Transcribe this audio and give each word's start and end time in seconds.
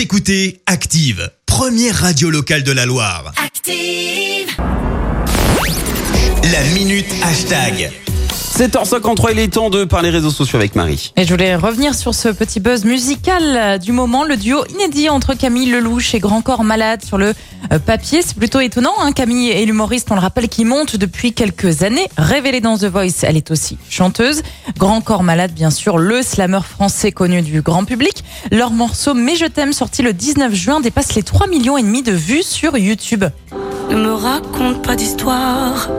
Vous 0.00 0.04
écoutez 0.04 0.62
Active, 0.64 1.30
première 1.44 1.94
radio 1.94 2.30
locale 2.30 2.62
de 2.62 2.72
la 2.72 2.86
Loire. 2.86 3.34
Active. 3.36 4.56
La 6.50 6.62
minute 6.72 7.04
hashtag. 7.22 7.92
7h53, 8.60 9.28
il 9.32 9.38
est 9.38 9.52
temps 9.52 9.70
de 9.70 9.84
parler 9.84 10.10
réseaux 10.10 10.30
sociaux 10.30 10.58
avec 10.58 10.74
Marie. 10.74 11.12
Et 11.16 11.24
je 11.24 11.30
voulais 11.30 11.54
revenir 11.54 11.94
sur 11.94 12.14
ce 12.14 12.28
petit 12.28 12.60
buzz 12.60 12.84
musical 12.84 13.78
du 13.78 13.92
moment, 13.92 14.24
le 14.24 14.36
duo 14.36 14.64
inédit 14.70 15.08
entre 15.08 15.34
Camille 15.34 15.70
Lelouch 15.70 16.14
et 16.14 16.18
Grand 16.18 16.42
Corps 16.42 16.64
Malade 16.64 17.02
sur 17.04 17.16
le 17.16 17.32
euh, 17.72 17.78
papier. 17.78 18.20
C'est 18.22 18.36
plutôt 18.36 18.60
étonnant, 18.60 18.94
hein 19.00 19.12
Camille 19.12 19.50
est 19.50 19.64
l'humoriste, 19.64 20.08
on 20.10 20.14
le 20.14 20.20
rappelle, 20.20 20.48
qui 20.48 20.64
monte 20.64 20.96
depuis 20.96 21.32
quelques 21.32 21.82
années. 21.82 22.06
Révélée 22.18 22.60
dans 22.60 22.76
The 22.76 22.84
Voice, 22.84 23.22
elle 23.22 23.36
est 23.36 23.50
aussi 23.50 23.78
chanteuse. 23.88 24.42
Grand 24.80 25.02
Corps 25.02 25.22
Malade, 25.22 25.52
bien 25.52 25.68
sûr, 25.68 25.98
le 25.98 26.22
slammer 26.22 26.62
français 26.62 27.12
connu 27.12 27.42
du 27.42 27.60
grand 27.60 27.84
public. 27.84 28.24
Leur 28.50 28.70
morceau 28.70 29.12
Mais 29.12 29.36
je 29.36 29.44
t'aime, 29.44 29.74
sorti 29.74 30.00
le 30.00 30.14
19 30.14 30.54
juin, 30.54 30.80
dépasse 30.80 31.14
les 31.14 31.22
3 31.22 31.48
millions 31.48 31.76
et 31.76 31.82
demi 31.82 32.02
de 32.02 32.12
vues 32.12 32.42
sur 32.42 32.78
YouTube. 32.78 33.26
Ne 33.90 33.96
me 33.96 34.14
raconte 34.14 34.82
pas 34.82 34.96
d'histoire. 34.96 35.90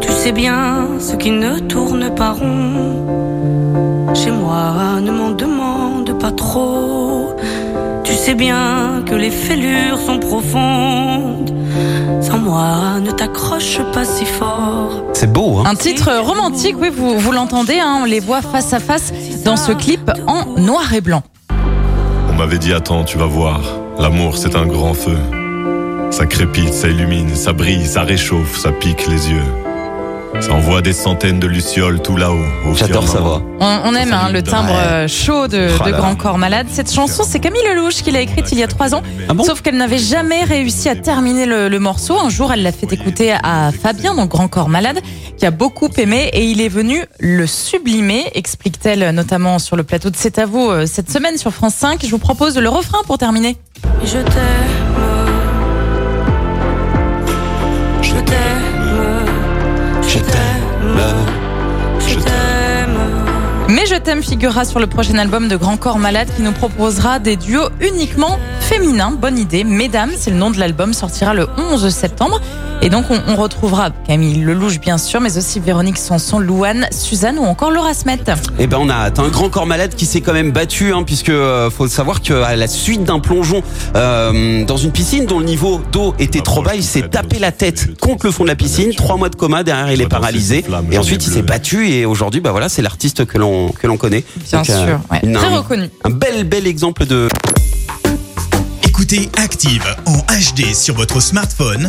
Tu 0.00 0.10
sais 0.12 0.32
bien 0.32 0.98
ce 0.98 1.14
qui 1.14 1.30
ne 1.30 1.58
tourne 1.58 2.14
pas 2.14 2.32
rond. 2.32 4.14
Chez 4.14 4.30
moi, 4.30 4.98
ne 5.02 5.10
m'en 5.10 5.32
demande 5.32 6.18
pas 6.18 6.32
trop. 6.32 7.36
Tu 8.02 8.14
sais 8.14 8.34
bien 8.34 9.02
que 9.04 9.14
les 9.14 9.30
fêlures 9.30 9.98
sont 9.98 10.18
profondes. 10.18 11.52
Moi, 12.40 13.00
ne 13.00 13.10
t'accroche 13.10 13.80
pas 13.92 14.04
si 14.04 14.24
fort. 14.24 15.04
C'est 15.12 15.30
beau, 15.30 15.58
hein 15.58 15.64
Un 15.66 15.74
titre 15.74 16.10
romantique, 16.22 16.76
oui, 16.78 16.88
vous, 16.88 17.18
vous 17.18 17.32
l'entendez, 17.32 17.78
hein, 17.78 17.98
on 18.02 18.04
les 18.06 18.20
voit 18.20 18.40
face 18.40 18.72
à 18.72 18.80
face 18.80 19.12
dans 19.44 19.56
ce 19.56 19.72
clip 19.72 20.10
en 20.26 20.58
noir 20.58 20.92
et 20.94 21.00
blanc. 21.02 21.22
On 22.30 22.32
m'avait 22.34 22.58
dit 22.58 22.72
attends, 22.72 23.04
tu 23.04 23.18
vas 23.18 23.26
voir. 23.26 23.60
L'amour, 23.98 24.38
c'est 24.38 24.56
un 24.56 24.66
grand 24.66 24.94
feu. 24.94 25.18
Ça 26.10 26.24
crépite, 26.26 26.72
ça 26.72 26.88
illumine, 26.88 27.36
ça 27.36 27.52
brille, 27.52 27.84
ça 27.86 28.02
réchauffe, 28.02 28.58
ça 28.58 28.72
pique 28.72 29.06
les 29.06 29.30
yeux. 29.30 29.44
Ça 30.38 30.52
envoie 30.54 30.80
des 30.80 30.92
centaines 30.92 31.38
de 31.40 31.46
lucioles 31.46 32.00
tout 32.00 32.16
là-haut. 32.16 32.38
au 32.66 32.74
J'adore 32.74 33.06
sa 33.06 33.18
voix. 33.20 33.42
On, 33.60 33.80
on 33.84 33.94
aime 33.94 34.12
hein, 34.12 34.30
le 34.32 34.42
timbre 34.42 34.70
Ouais. 34.70 34.76
euh, 35.04 35.08
chaud 35.08 35.48
de, 35.48 35.68
Oh 35.80 35.84
de 35.84 35.90
Grand. 35.90 36.14
Corps 36.14 36.38
Malade. 36.38 36.66
Cette 36.70 36.90
chanson, 36.90 37.24
c'est 37.26 37.40
Camille 37.40 37.60
Lelouch 37.68 38.02
qui 38.02 38.10
l'a 38.10 38.20
écrite 38.20 38.46
il 38.52 38.58
y 38.58 38.62
a 38.62 38.66
trois 38.66 38.94
ans. 38.94 39.02
Ah 39.28 39.34
bon? 39.34 39.44
Sauf 39.44 39.60
qu'elle 39.60 39.76
n'avait 39.76 39.98
jamais 39.98 40.44
réussi 40.44 40.88
à 40.88 40.96
terminer 40.96 41.44
le, 41.46 41.68
le 41.68 41.78
morceau. 41.78 42.18
Un 42.18 42.30
jour, 42.30 42.52
elle 42.52 42.62
l'a 42.62 42.72
fait 42.72 42.90
écouter 42.92 43.32
à 43.42 43.70
Fabien, 43.72 44.14
donc 44.14 44.30
Grand 44.30 44.48
Corps 44.48 44.68
Malade, 44.70 45.00
qui 45.36 45.44
a 45.44 45.50
beaucoup 45.50 45.88
aimé 45.98 46.30
et 46.32 46.46
il 46.46 46.60
est 46.62 46.68
venu 46.68 47.04
le 47.18 47.46
sublimer, 47.46 48.24
explique-t-elle 48.34 49.10
notamment 49.14 49.58
sur 49.58 49.76
le 49.76 49.82
plateau 49.82 50.08
de 50.10 50.16
C'est 50.16 50.38
à 50.38 50.46
vous 50.46 50.70
euh, 50.70 50.86
cette 50.86 51.10
semaine 51.10 51.36
sur 51.36 51.52
France 51.52 51.74
5. 51.74 52.00
Je 52.04 52.10
vous 52.10 52.18
propose 52.18 52.56
le 52.56 52.68
refrain 52.68 52.98
pour 53.06 53.18
terminer. 53.18 53.56
Je 54.04 54.18
t'aime. 54.18 54.79
Mais 63.70 63.86
je 63.86 63.94
t'aime 63.94 64.20
figurera 64.20 64.64
sur 64.64 64.80
le 64.80 64.88
prochain 64.88 65.16
album 65.16 65.46
de 65.46 65.54
Grand 65.54 65.76
Corps 65.76 66.00
Malade 66.00 66.28
qui 66.34 66.42
nous 66.42 66.50
proposera 66.50 67.20
des 67.20 67.36
duos 67.36 67.68
uniquement 67.80 68.36
féminins. 68.58 69.12
Bonne 69.12 69.38
idée. 69.38 69.62
Mesdames, 69.62 70.10
c'est 70.16 70.32
le 70.32 70.36
nom 70.36 70.50
de 70.50 70.58
l'album, 70.58 70.92
sortira 70.92 71.34
le 71.34 71.46
11 71.56 71.88
septembre. 71.90 72.40
Et 72.82 72.88
donc 72.88 73.06
on, 73.10 73.20
on 73.28 73.36
retrouvera 73.36 73.90
Camille 74.06 74.40
Lelouch 74.40 74.80
bien 74.80 74.96
sûr, 74.96 75.20
mais 75.20 75.36
aussi 75.36 75.60
Véronique 75.60 75.98
Sanson, 75.98 76.38
Louane, 76.38 76.86
Suzanne 76.90 77.38
ou 77.38 77.44
encore 77.44 77.70
Laura 77.70 77.92
Smet. 77.92 78.18
Eh 78.58 78.66
ben 78.66 78.78
on 78.80 78.88
a 78.88 78.94
un 79.20 79.28
grand 79.28 79.50
corps 79.50 79.66
malade 79.66 79.94
qui 79.94 80.06
s'est 80.06 80.22
quand 80.22 80.32
même 80.32 80.50
battu 80.50 80.92
hein, 80.94 81.02
puisque 81.02 81.28
euh, 81.28 81.68
faut 81.68 81.88
savoir 81.88 82.22
qu'à 82.22 82.56
la 82.56 82.66
suite 82.66 83.04
d'un 83.04 83.18
plongeon 83.20 83.62
euh, 83.96 84.64
dans 84.64 84.78
une 84.78 84.92
piscine 84.92 85.26
dont 85.26 85.40
le 85.40 85.44
niveau 85.44 85.80
d'eau 85.92 86.14
était 86.18 86.40
trop 86.40 86.62
bas, 86.62 86.74
il 86.74 86.82
s'est 86.82 87.02
tapé 87.08 87.38
la 87.38 87.52
tête 87.52 87.98
contre 88.00 88.24
le 88.26 88.32
fond 88.32 88.44
de 88.44 88.48
la 88.48 88.56
piscine, 88.56 88.94
trois 88.94 89.16
mois 89.16 89.28
de 89.28 89.36
coma, 89.36 89.62
derrière 89.62 89.92
il 89.92 90.00
est 90.00 90.08
paralysé 90.08 90.64
et 90.90 90.98
ensuite 90.98 91.26
il 91.26 91.32
s'est 91.32 91.42
battu 91.42 91.90
et 91.90 92.06
aujourd'hui 92.06 92.40
bah 92.40 92.50
voilà 92.50 92.68
c'est 92.70 92.82
l'artiste 92.82 93.26
que 93.26 93.36
l'on 93.36 93.68
que 93.72 93.86
l'on 93.86 93.98
connaît. 93.98 94.24
Bien 94.50 94.60
Donc, 94.60 94.70
euh, 94.70 94.86
sûr, 94.86 95.00
ouais. 95.10 95.20
une- 95.22 95.34
très 95.34 95.46
un, 95.48 95.58
reconnu. 95.58 95.90
un 96.04 96.10
bel 96.10 96.44
bel 96.44 96.66
exemple 96.66 97.04
de 97.04 97.28
Écoutez 98.84 99.28
Active 99.42 99.84
en 100.06 100.16
HD 100.18 100.74
sur 100.74 100.94
votre 100.94 101.20
smartphone, 101.20 101.88